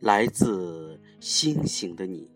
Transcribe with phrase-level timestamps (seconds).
[0.00, 2.30] 来自星星的你。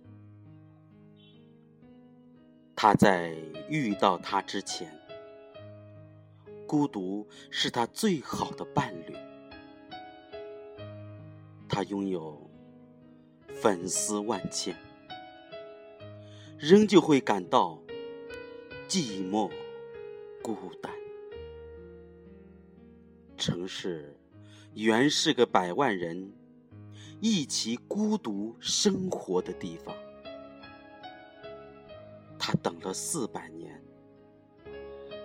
[2.75, 3.37] 他在
[3.69, 4.93] 遇到他之前，
[6.67, 9.15] 孤独是他最好的伴侣。
[11.69, 12.51] 他拥有
[13.55, 14.77] 粉丝万千，
[16.59, 17.81] 仍旧会感到
[18.89, 19.49] 寂寞、
[20.43, 20.93] 孤单。
[23.37, 24.19] 城市
[24.75, 26.33] 原是个百万人
[27.25, 29.95] 一起孤独生活的地方。
[32.37, 33.81] 他等了四百年，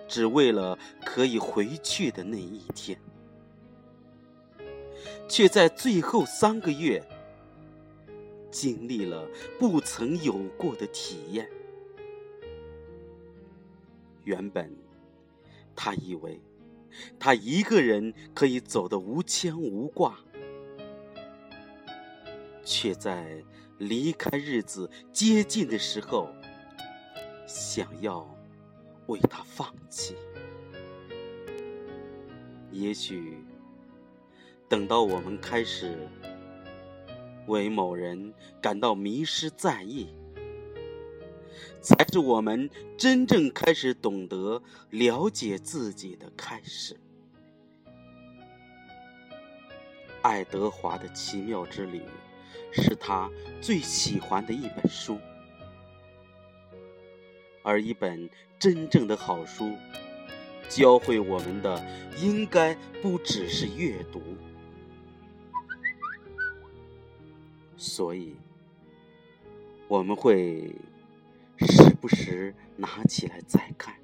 [0.06, 2.96] 只为了可以回去的那一天，
[5.28, 7.04] 却在最后三个月
[8.48, 11.50] 经历了不曾有过的体验。
[14.22, 14.72] 原本，
[15.74, 16.40] 他以为
[17.18, 20.20] 他一个人可以走得无牵无挂，
[22.68, 23.42] 却在
[23.78, 26.28] 离开日子接近的时候。
[27.46, 28.28] 想要
[29.06, 30.14] 为他放弃，
[32.70, 33.42] 也许
[34.68, 36.06] 等到我们开始
[37.46, 40.14] 为某人感到迷失在意，
[41.80, 46.94] 才是我们真正开始懂得了解自己的开始。
[50.20, 52.02] 爱德华的奇妙之旅
[52.72, 53.30] 是他
[53.60, 55.18] 最喜欢的一本书。
[57.62, 59.76] 而一本真正的好书，
[60.68, 61.84] 教会我们的
[62.16, 64.22] 应该不只是阅读。
[67.76, 68.34] 所以，
[69.86, 70.74] 我们会
[71.58, 73.94] 时不时拿起来再看，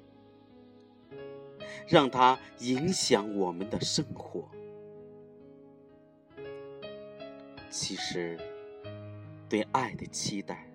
[1.87, 4.47] 让它影响我们的生活。
[7.69, 8.39] 其实，
[9.49, 10.69] 对爱的期待。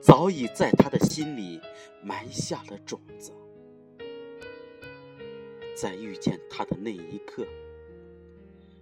[0.00, 1.60] 早已在他的心里
[2.02, 3.32] 埋下了种子，
[5.76, 7.46] 在遇见他的那一刻，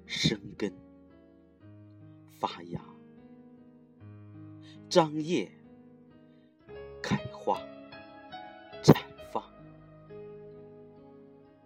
[0.07, 0.73] 生根、
[2.39, 2.81] 发芽、
[4.89, 5.51] 张叶、
[7.03, 7.61] 开花、
[8.81, 8.95] 绽
[9.33, 9.43] 放。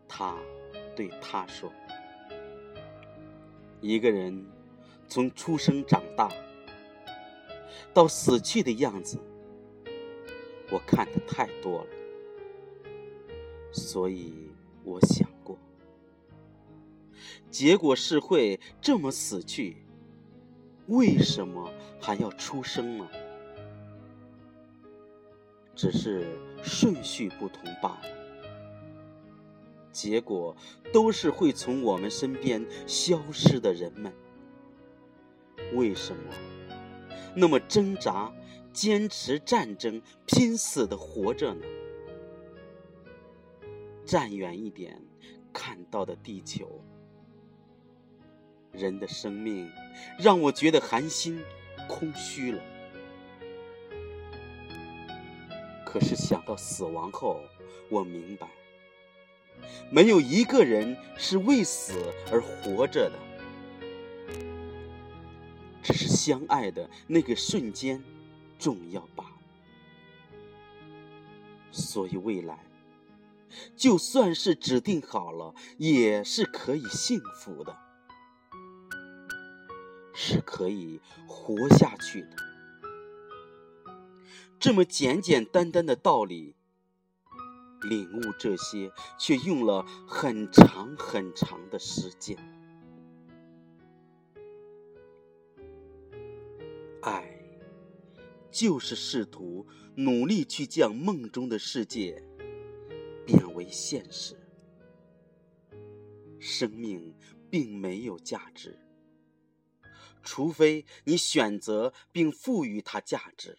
[0.09, 0.34] 他
[0.97, 1.71] 对他说
[3.82, 4.47] ：“一个人
[5.09, 6.31] 从出生长大
[7.94, 9.19] 到死去的样子。”
[10.71, 11.87] 我看的太多了，
[13.71, 14.49] 所以
[14.84, 15.59] 我想过，
[17.50, 19.77] 结果是会这么死去，
[20.87, 23.06] 为什么还要出生呢？
[25.75, 28.03] 只是顺序不同罢了。
[29.91, 30.56] 结果
[30.91, 34.10] 都是会从我们身边消失的人们，
[35.75, 36.33] 为什么
[37.34, 38.32] 那么挣扎？
[38.72, 41.66] 坚持战争，拼死的活着呢。
[44.06, 44.98] 站远一点，
[45.53, 46.82] 看到的地球，
[48.72, 49.71] 人的生命
[50.19, 51.38] 让我觉得寒心、
[51.87, 52.62] 空虚了。
[55.84, 57.42] 可是想到死亡后，
[57.91, 58.48] 我明白，
[59.91, 61.92] 没有一个人是为死
[62.31, 63.19] 而活着的，
[65.82, 68.03] 只是相爱的那个瞬间。
[68.59, 69.37] 重要罢了，
[71.72, 72.65] 所以未来，
[73.75, 77.76] 就算是指定好了，也是可以幸福的，
[80.15, 82.37] 是可以活下去的。
[84.60, 86.54] 这么简简单单的道理，
[87.81, 92.38] 领悟这些却用了很长很长的时间。
[98.53, 102.23] 就是试图努力去将梦中的世界
[103.27, 104.37] 变为现实。
[106.39, 107.15] 生命
[107.51, 108.78] 并没有价值，
[110.22, 113.59] 除非你选择并赋予它价值。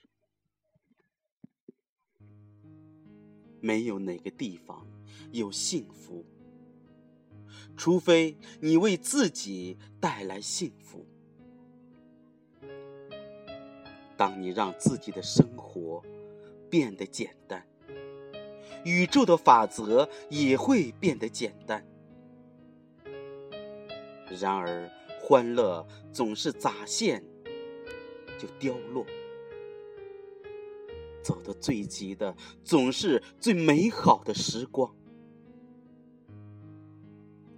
[3.59, 4.85] 没有哪个地方
[5.31, 6.25] 有幸福，
[7.77, 11.07] 除非你为自己带来幸福。
[14.15, 16.01] 当你让自己的生活
[16.69, 17.65] 变得简单，
[18.83, 21.85] 宇宙的法则也会变得简单。
[24.39, 24.89] 然而，
[25.21, 27.23] 欢乐总是乍现
[28.37, 29.05] 就凋落，
[31.21, 34.93] 走得最急的总是最美好的时光。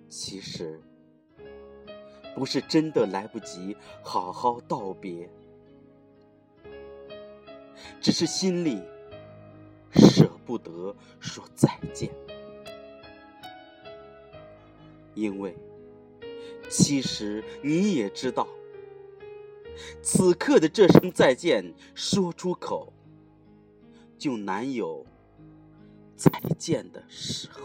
[0.10, 0.82] 其实，
[2.36, 5.30] 不是真的来不及好好道别，
[8.02, 8.82] 只是心里
[9.94, 12.10] 舍不得说再见。
[15.14, 15.56] 因为，
[16.70, 18.48] 其实你也知道，
[20.02, 22.92] 此刻的这声再见说出口，
[24.18, 25.06] 就难有
[26.18, 27.62] 再见的时候。